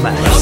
flash. 0.00 0.35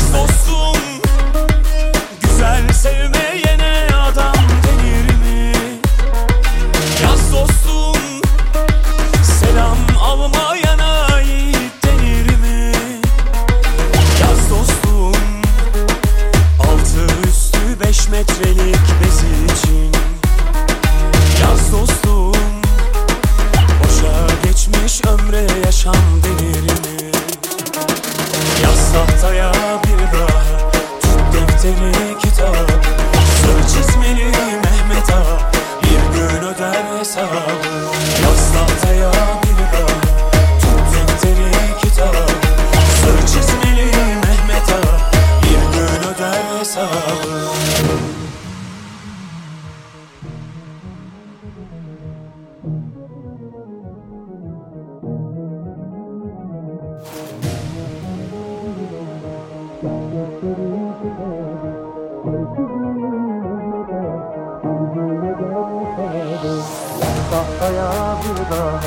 Tahtaya 67.30 68.16
bir 68.22 68.40
daha, 68.50 68.80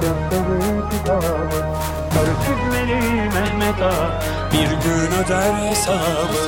gökdeli 0.00 0.60
bir 0.90 1.02
daha 1.06 1.34
Örgütmeli 2.20 3.00
Mehmet 3.34 3.82
Ağa, 3.82 4.20
bir 4.52 4.68
gün 4.68 5.10
öder 5.24 5.52
hesabı 5.52 6.42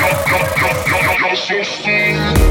Yok 0.00 0.18
yok 0.30 0.48
yok 0.62 0.78
yok 0.92 1.20
yok 1.20 1.38
sustum 1.38 2.47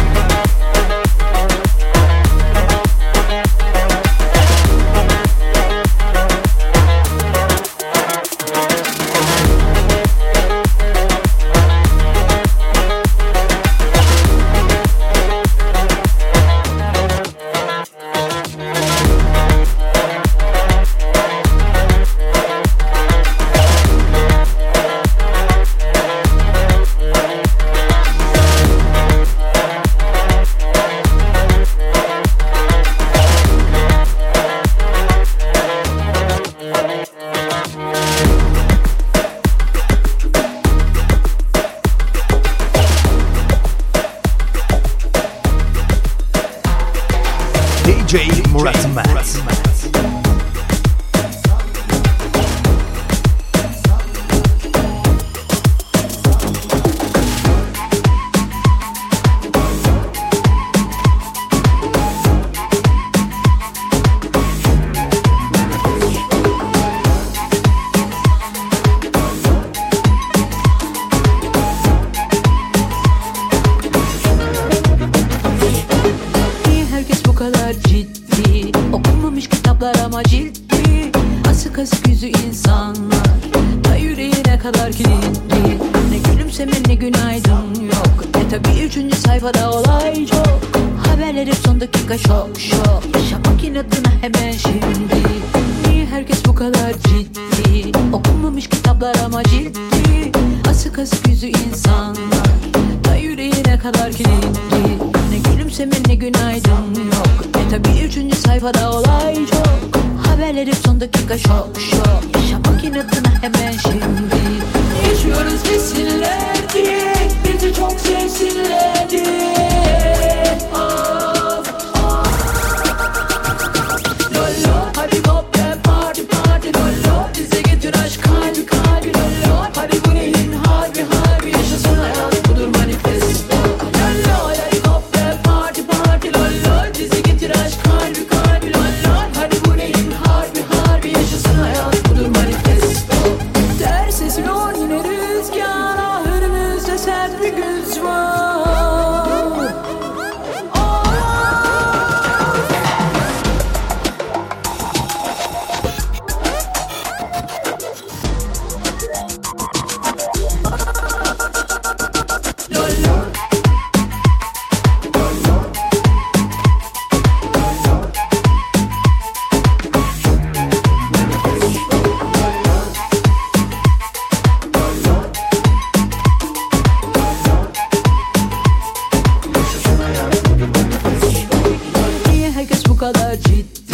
kadar 77.57 77.73
ciddi. 77.73 78.71
Okunmamış 78.93 79.49
kitaplar 79.49 79.95
ama 80.05 80.23
ciddi. 80.23 81.11
Asık 81.49 81.79
asık 81.79 82.07
yüzü 82.07 82.27
insan. 82.27 82.96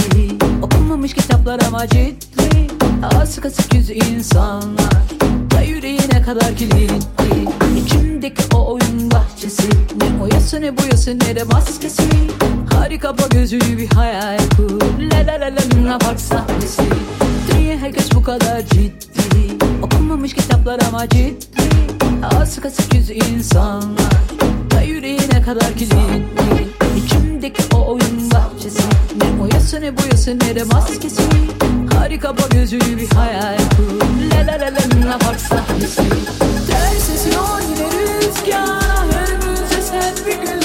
ciddi 0.04 0.46
Okunmamış 0.62 1.14
kitaplar 1.14 1.60
ama 1.68 1.88
ciddi. 1.88 2.68
Asık 3.22 3.46
asık 3.46 3.74
yüz 3.74 3.90
insanlar. 3.90 5.04
Da 5.52 5.62
yüreğine 5.62 6.22
kadar 6.26 6.56
kilitli. 6.56 7.50
İçimdeki 7.86 8.44
o 8.56 8.74
oyun 8.74 9.12
bahçesi. 9.12 9.70
Ne 9.98 10.24
o 10.24 10.62
ne 10.62 10.78
bu 10.78 10.82
yasa 10.92 11.12
ne 11.12 11.36
de 11.36 11.44
maskesi. 11.44 12.04
Harika 12.74 13.18
bu 13.18 13.30
gözünü 13.30 13.78
bir 13.78 13.88
hayal 13.88 14.40
kur. 14.58 14.82
La 15.00 15.28
la 15.28 15.42
la 15.42 15.46
la 15.46 15.62
Luna 15.76 15.98
Park 15.98 16.20
sahnesi. 16.20 16.84
Dünya 17.52 17.78
herkes 17.78 18.16
bu 18.16 18.24
kadar 18.24 18.62
ciddi? 18.62 19.66
Okunmamış 19.82 20.34
kitaplar 20.34 20.80
ama 20.90 21.10
ciddi. 21.10 21.64
Asık 22.42 22.66
asık 22.66 22.94
yüz 22.94 23.10
insanlar. 23.10 24.14
Da 24.72 24.82
yüreğine 24.82 25.42
kadar 25.46 25.74
kilitli. 25.74 26.68
İçimde 26.98 27.32
Evdeki 27.44 27.75
o 27.75 27.92
oyun 27.92 28.31
bahçesi. 28.31 28.84
Ne 29.18 29.42
oyası 29.42 29.81
ne 29.81 29.98
boyası 29.98 30.40
ne 30.40 30.56
de 30.56 30.63
maskesi? 30.63 31.22
Harika 31.94 32.38
bagajını 32.38 32.98
bir 32.98 33.10
hayal 33.10 33.57
kur. 33.57 34.07
La 34.31 34.48
la 34.48 34.62
la 34.62 34.66
la 34.66 35.10
la 35.10 35.18
park 35.18 35.40
sahnesi. 35.40 36.01
Ters 36.68 37.10
esiyor 37.10 37.62
yine 37.69 37.88
rüzgar. 37.92 38.84
Önümüze 39.28 39.81
sen 39.81 40.16
bir 40.28 40.48
gün 40.48 40.62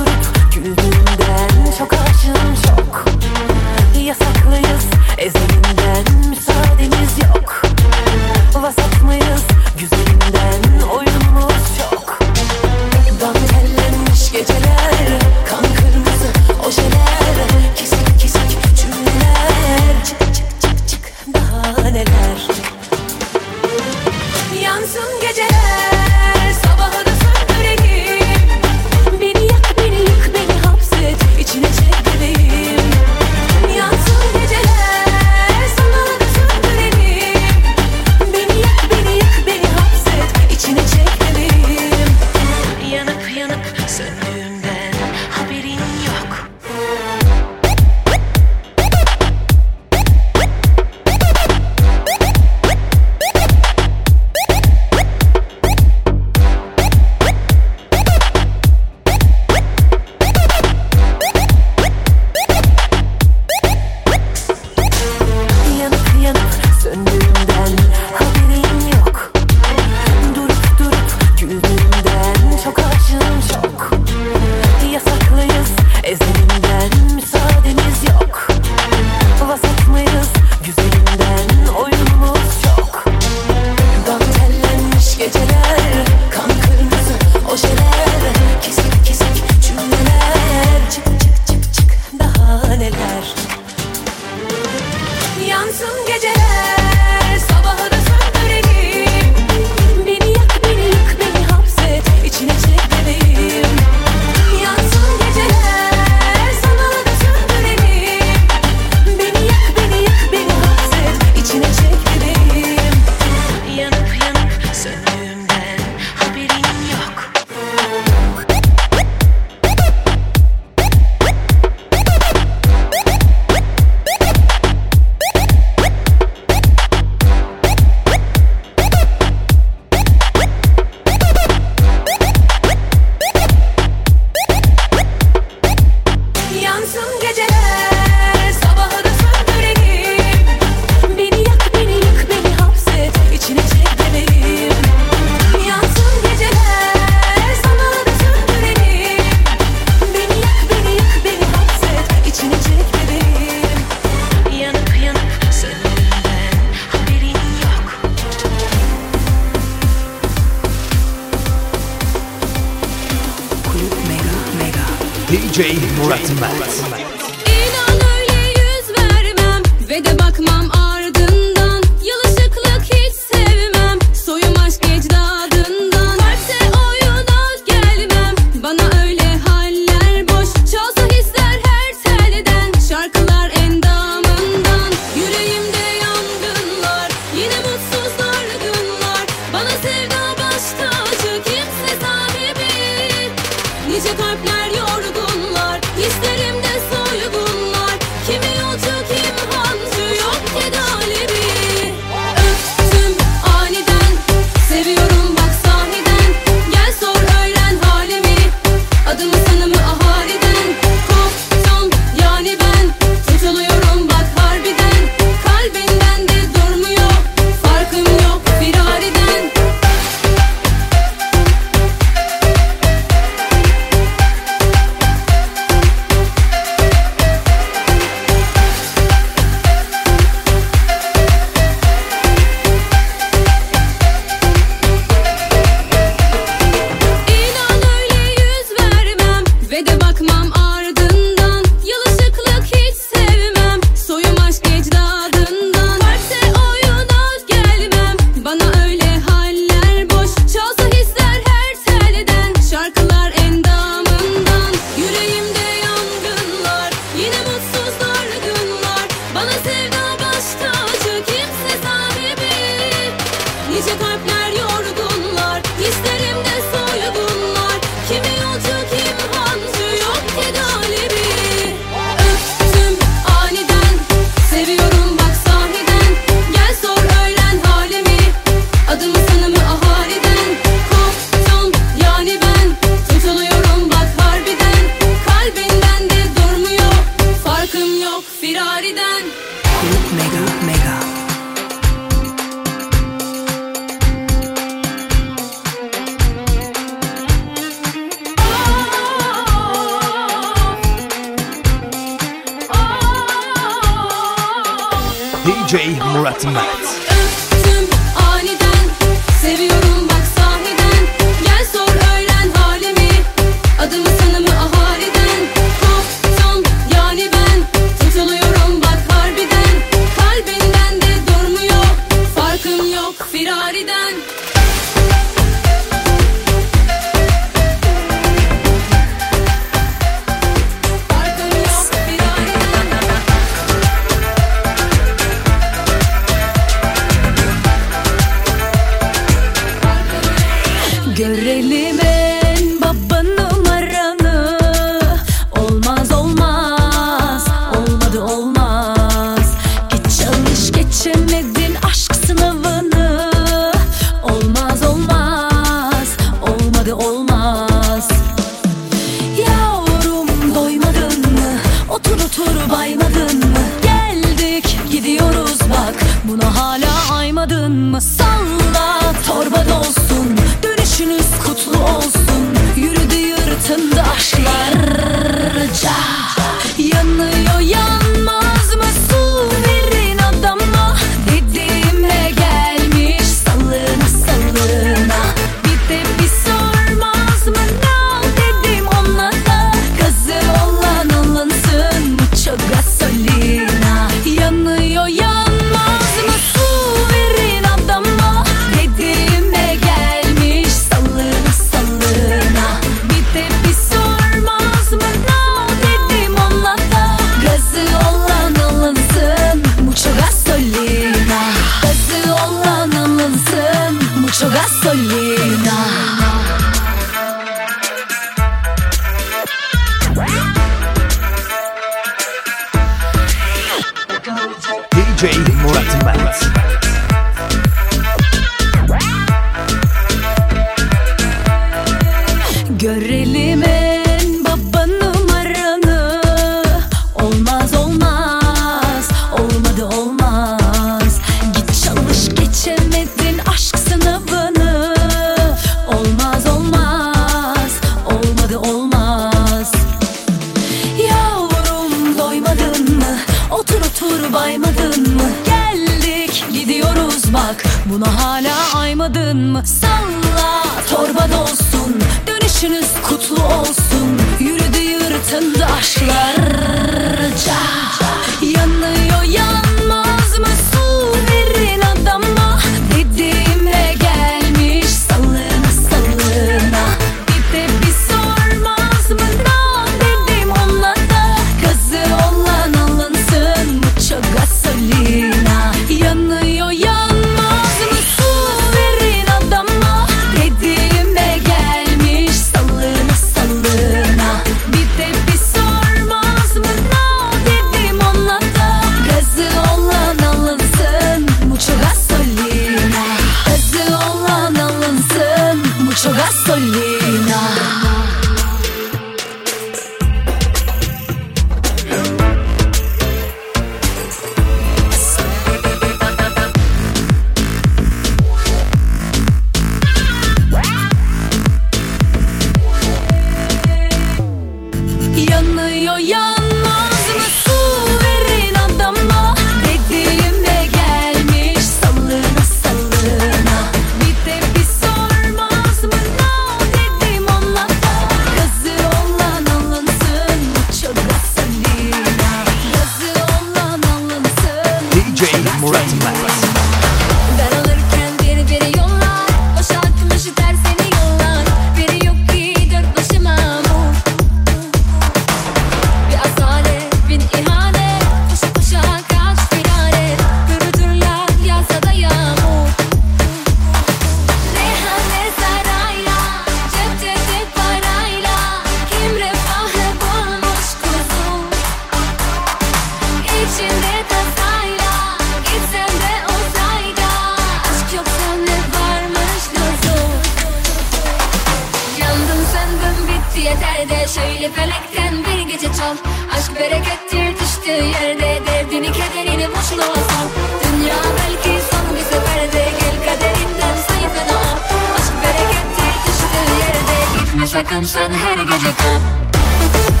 sakın 598.37 598.47
sen 598.47 598.57
her 598.57 598.57
gece 598.57 600.00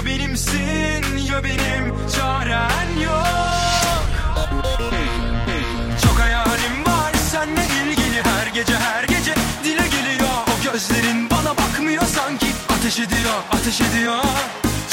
Ya 0.00 0.06
benimsin 0.06 1.16
ya 1.28 1.44
benim 1.44 1.94
çaren 2.16 3.00
yok. 3.04 4.02
Çok 6.02 6.20
hayalim 6.20 6.84
var 6.86 7.12
senle 7.30 7.64
ilgili 7.84 8.22
her 8.24 8.46
gece 8.46 8.76
her 8.76 9.04
gece 9.04 9.34
dile 9.64 9.86
geliyor. 9.88 10.30
O 10.48 10.72
gözlerin 10.72 11.30
bana 11.30 11.56
bakmıyor 11.56 12.02
sanki 12.02 12.46
ateş 12.78 12.98
ediyor 12.98 13.34
ateş 13.52 13.80
ediyor. 13.80 14.24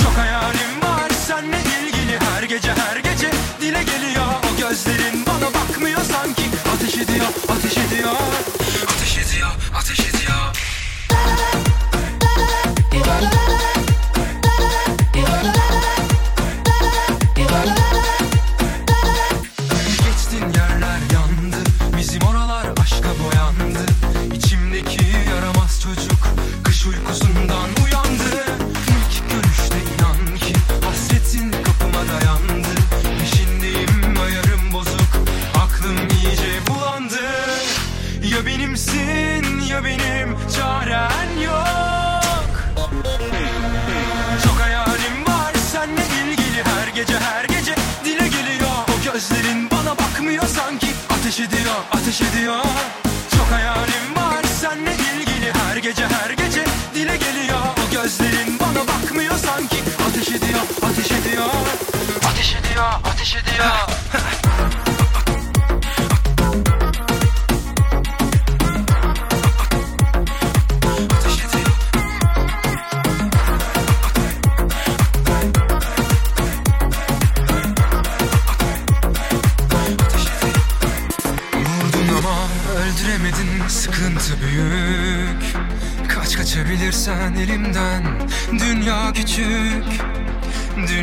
Çok 0.03 0.17
hayalim 0.17 0.81
var 0.83 1.09
senle 1.27 1.59
ilgili 1.81 2.19
her 2.19 2.43
gece 2.43 2.73
her 2.73 2.97
gece 2.97 3.31
dile 3.61 3.83
geliyor. 3.83 4.25
O 4.25 4.59
gözlerin 4.59 5.25
bana 5.25 5.53
bakmıyor 5.53 6.01
sanki 6.01 6.43
ateş 6.75 6.95
ediyor 6.97 7.27
ateş 7.49 7.77
ediyor. 7.77 8.13
Ateş 8.83 9.17
ediyor 9.17 9.49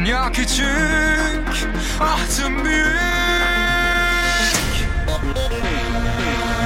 Dünya 0.04 0.32
küçük, 0.32 1.68
ahtım 2.00 2.64
büyük. 2.64 2.86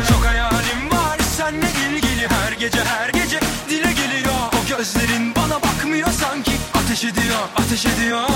Çok 0.09 0.27
hayalim 0.27 0.90
var 0.90 1.18
senle 1.37 1.70
ilgili 1.88 2.29
her 2.29 2.53
gece 2.53 2.85
her 2.85 3.09
gece. 3.09 3.40
Dile 3.70 3.92
geliyor 3.92 4.35
O 4.53 4.77
gözlerin 4.77 5.35
bana 5.35 5.62
bakmıyor 5.62 6.09
sanki. 6.09 6.53
Ateş 6.74 7.05
ediyor 7.05 7.38
ateş 7.57 7.87
ediyor. 7.87 8.29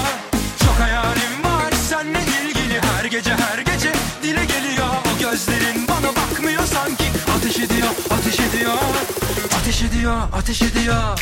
Çok 0.65 0.81
hayalim 0.81 1.45
var 1.45 1.73
senle 1.89 2.21
ilgili 2.45 2.81
her 2.81 3.05
gece 3.05 3.31
her 3.31 3.59
gece. 3.59 3.93
Dile 4.23 4.45
geliyor 4.45 4.89
O 5.15 5.21
gözlerin 5.21 5.89
bana 5.89 6.17
bakmıyor 6.17 6.65
sanki. 6.65 7.05
Ateş 7.37 7.57
ediyor 7.57 7.89
ateş 8.11 8.41
ediyor. 8.41 8.73
Ateş 9.61 9.83
ediyor 9.83 10.17
ateş 10.33 10.63
ediyor. 10.63 11.19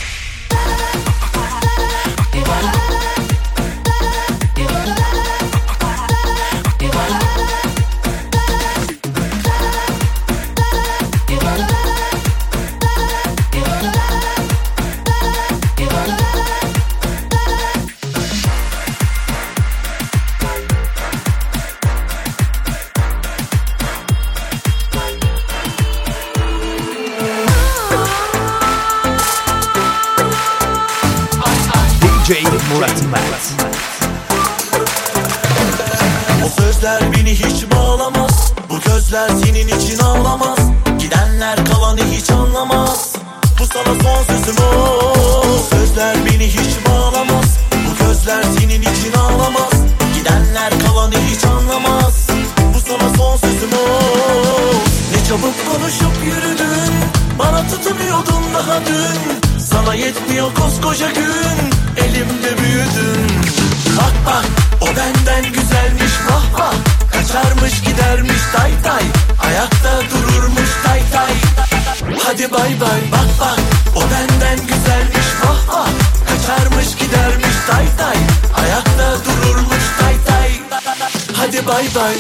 Hadi 81.61 81.69
bay 81.69 81.89
bay 81.95 82.17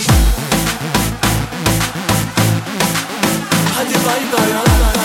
Hadi 3.74 3.94
bay 4.04 4.20
bay, 4.32 4.52
bay. 4.80 4.99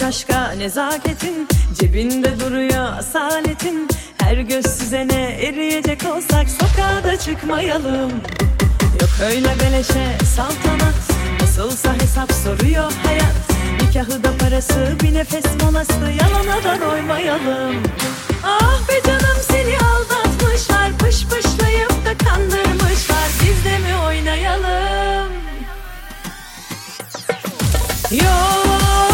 Gelmiş 0.00 0.16
aşka 0.16 0.52
nezaketin 0.52 1.48
Cebinde 1.78 2.40
duruyor 2.40 2.98
asaletin. 2.98 3.88
Her 4.18 4.36
göz 4.36 4.66
size 4.66 5.08
ne 5.08 5.30
eriyecek 5.30 6.02
olsak 6.14 6.46
Sokağa 6.50 7.04
da 7.04 7.18
çıkmayalım. 7.18 8.10
Yok 9.00 9.10
öyle 9.24 9.48
beleşe 9.60 10.18
saltanat 10.36 10.94
Nasılsa 11.40 11.94
hesap 11.94 12.32
soruyor 12.32 12.92
hayat. 13.04 13.34
Nikahı 13.82 14.24
da 14.24 14.36
parası 14.38 14.96
bir 15.02 15.14
nefes 15.14 15.44
molası 15.62 16.10
Yalana 16.20 16.64
da 16.64 16.90
doymayalım. 16.90 17.82
Ah 18.44 18.88
be 18.88 19.02
canım 19.06 19.38
seni 19.50 19.78
aldatmışlar 19.78 20.98
Pış 20.98 21.26
pışlayıp 21.26 22.06
da 22.06 22.18
kandırmışlar. 22.24 23.28
Biz 23.42 23.64
de 23.64 23.78
mi 23.78 23.96
oynayalım? 24.06 25.32
Yok. 28.10 29.09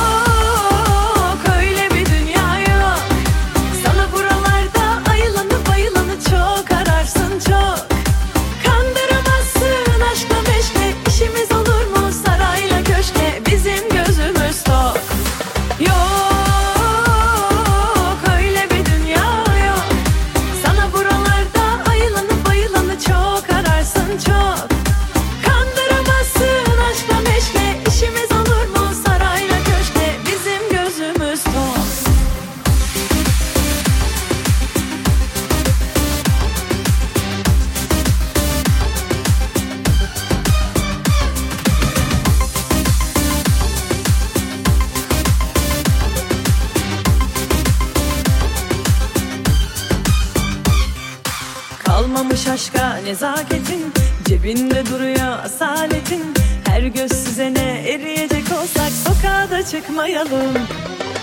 nezaketin 53.07 53.93
Cebinde 54.25 54.87
duruyor 54.87 55.39
asaletin. 55.45 56.35
Her 56.65 56.83
göz 56.83 57.13
size 57.13 57.55
ne 57.55 57.83
eriyecek 57.89 58.45
olsak 58.63 58.93
sokağa 59.05 59.51
da 59.51 59.67
çıkmayalım. 59.67 60.55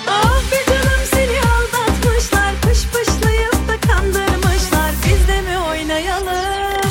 Ah 0.08 0.42
bir 0.52 0.72
canım 0.74 1.02
seni 1.14 1.40
aldatmışlar 1.40 2.54
Pış 2.62 2.88
pışlayıp 2.88 3.68
da 3.68 3.88
kandırmışlar. 3.88 4.92
Biz 5.06 5.28
de 5.28 5.42
mi 5.42 5.58
oynayalım? 5.70 6.84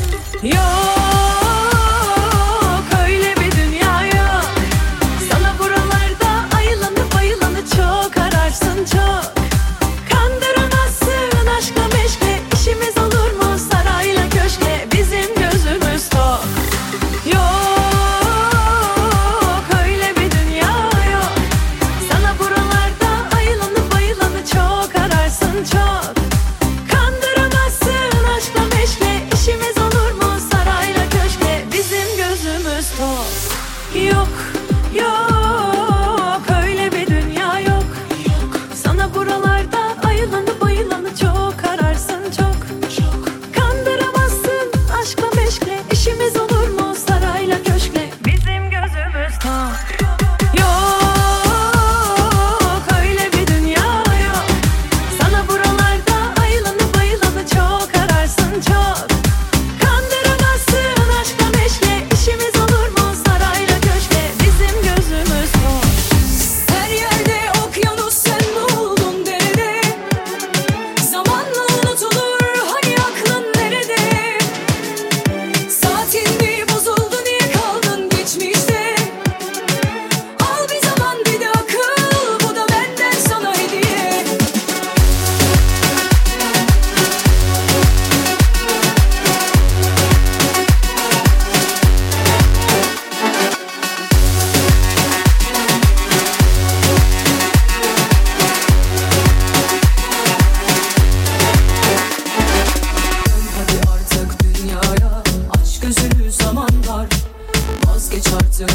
Yok. 0.42 0.81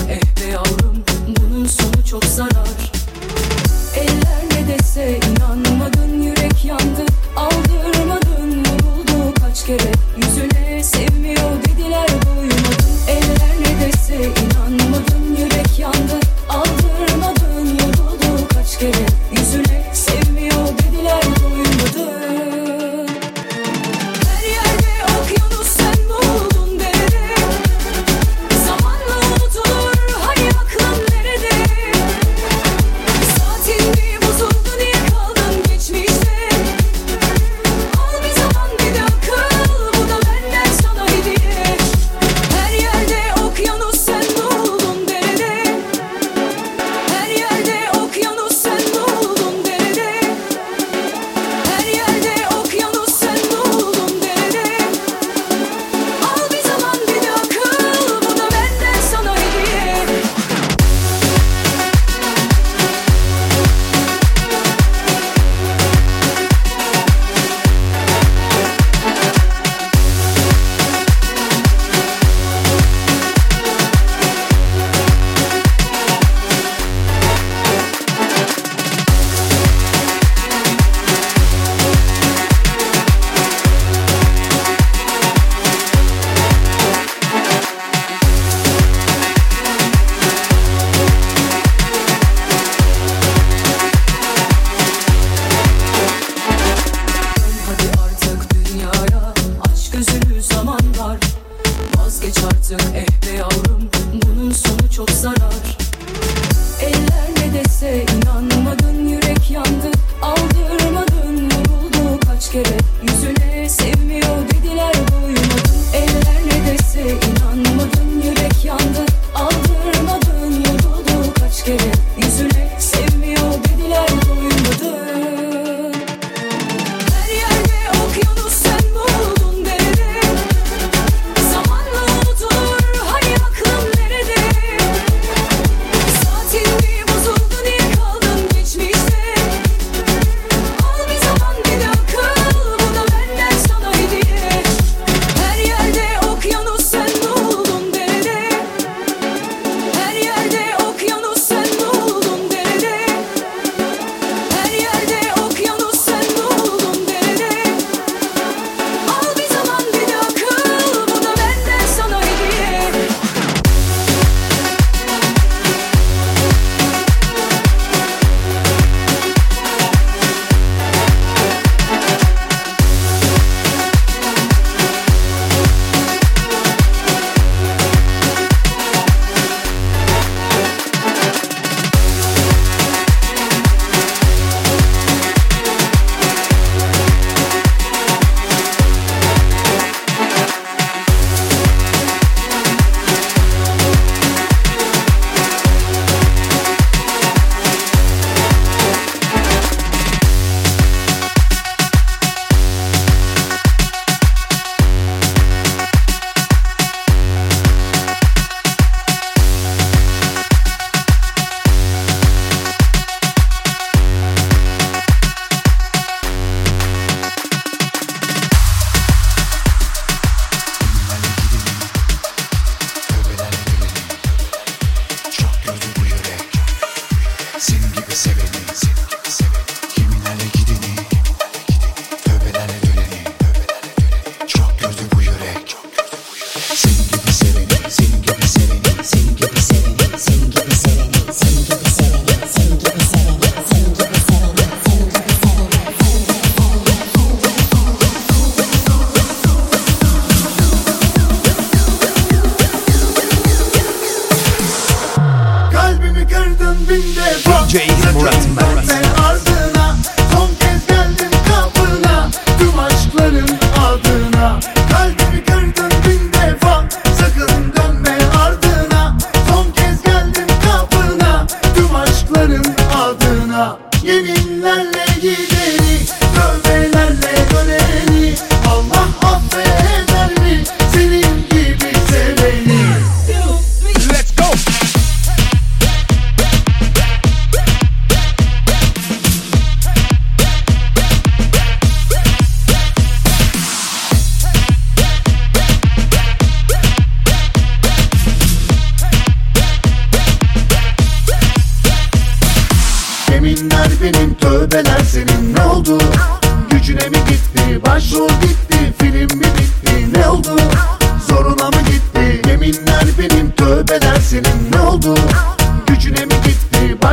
hey 0.10 0.20
et 0.20 0.40
des 0.40 0.87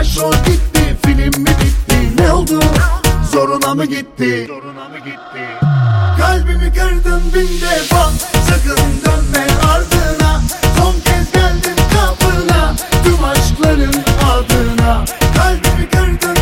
Başrol 0.05 0.33
gitti, 0.33 0.97
film 1.05 1.43
mi 1.43 1.51
bitti? 1.61 2.23
Ne 2.23 2.33
oldu? 2.33 2.61
Zoruna 3.33 3.75
mı 3.75 3.85
gitti? 3.85 4.49
Kalbimi 6.19 6.73
kırdın 6.73 7.23
bin 7.35 7.61
defa 7.61 8.11
Sakın 8.49 8.77
dönme 8.77 9.47
ardına 9.73 10.41
Son 10.79 10.93
kez 10.93 11.33
geldim 11.33 11.85
kapına 11.95 12.75
Tüm 13.05 13.25
aşkların 13.25 13.95
adına 14.33 15.05
Kalbimi 15.37 15.89
kırdın 15.91 16.34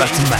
DJ 0.00 0.39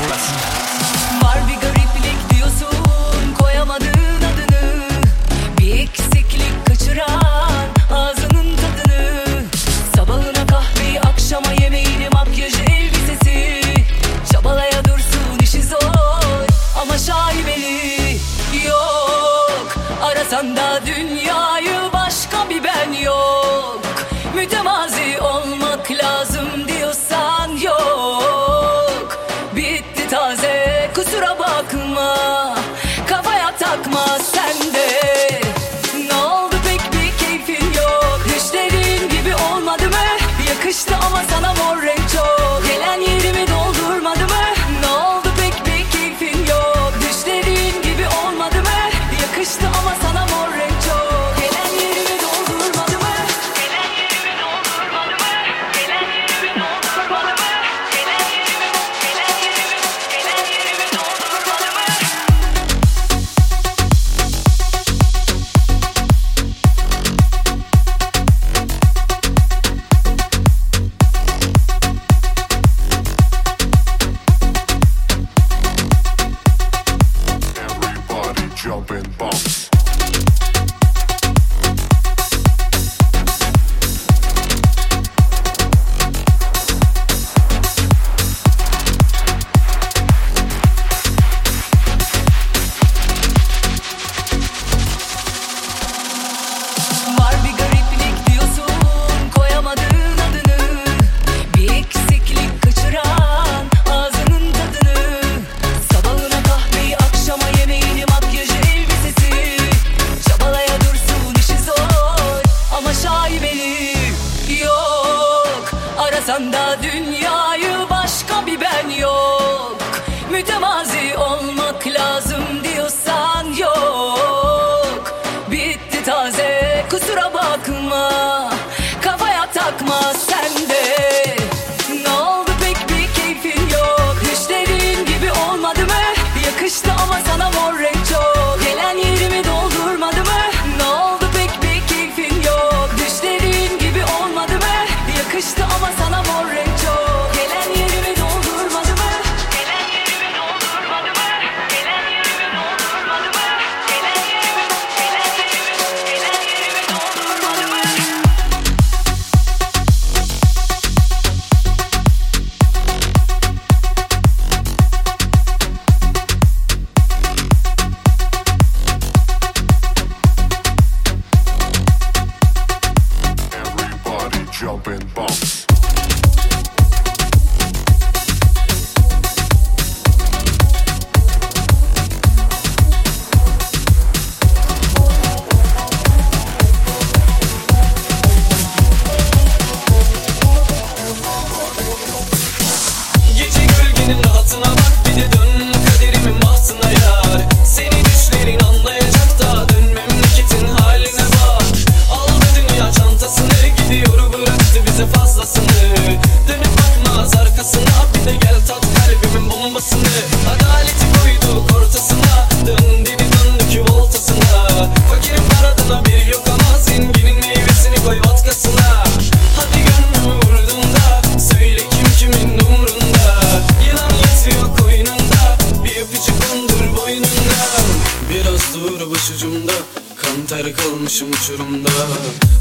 başucumda 229.30 229.72
Kan 230.16 230.46
ter 230.46 230.76
kalmışım 230.76 231.28
uçurumda. 231.30 231.90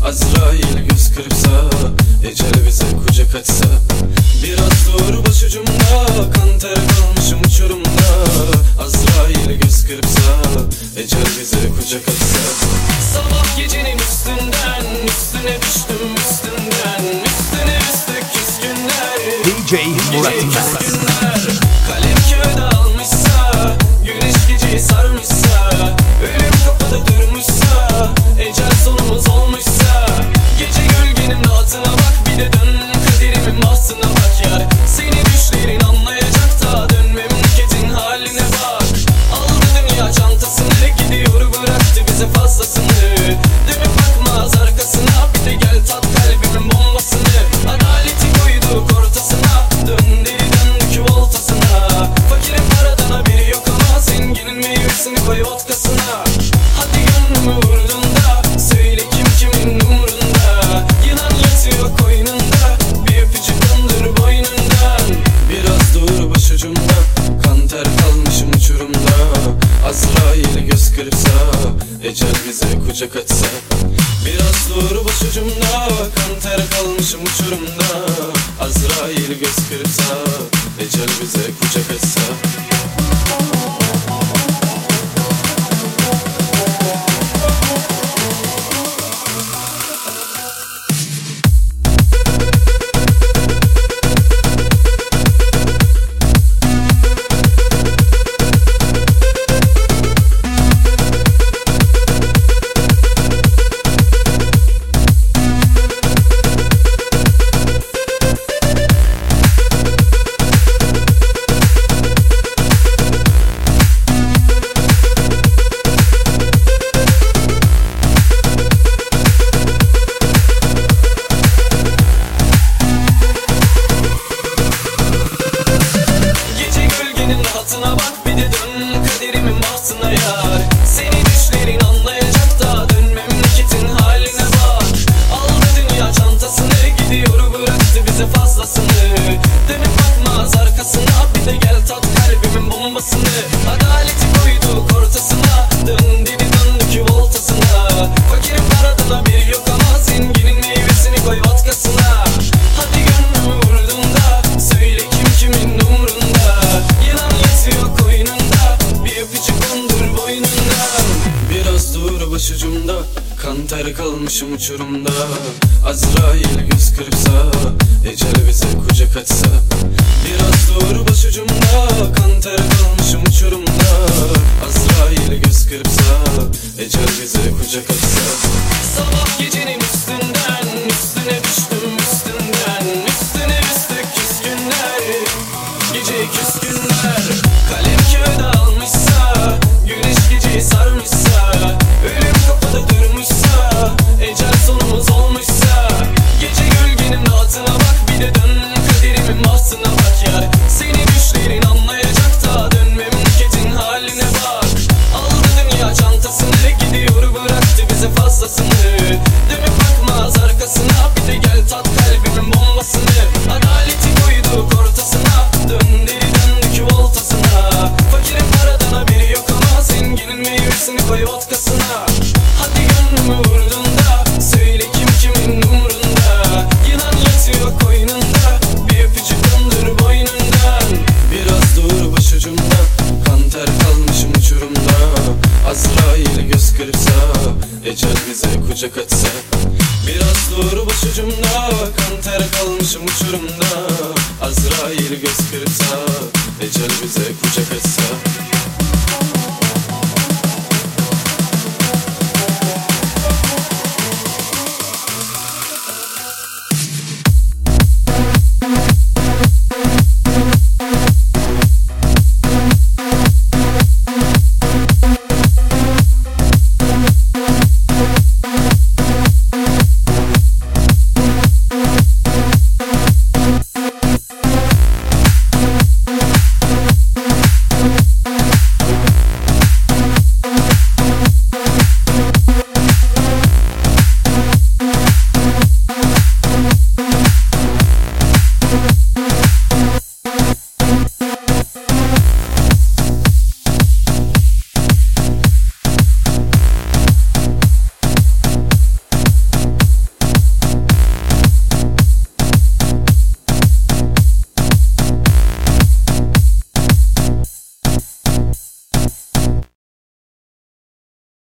Azrail 0.06 0.88
göz 0.90 1.12
kırpsa 1.16 1.70
Ecel 2.24 2.68
bize 2.68 2.86
kucak 3.08 3.36
açsa. 3.36 3.66
Biraz 4.44 4.88
dur 4.88 5.26
başucumda 5.26 6.32
Kan 6.34 6.60
ter 6.60 6.76
kalmışım 6.76 7.42
uçurumda. 7.46 8.10
Azrail 8.80 9.60
göz 9.62 9.88
kırpsa 9.88 10.34
Ecel 10.98 11.26
bize 11.42 11.70
kucak 11.70 12.02
açsa. 12.10 12.40
Sabah 13.14 13.58
gecenin 13.58 13.98
üstünden 13.98 14.86
Üstüne 15.08 15.58
düştüm 15.62 16.16
üstünden. 16.18 17.04
Üstüne 17.26 17.80
üstü 17.94 18.14
küskünler. 18.34 19.20
DJ 19.46 19.74
Murat 20.16 20.44